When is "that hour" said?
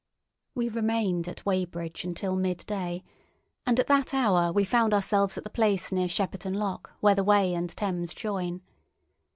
3.85-4.51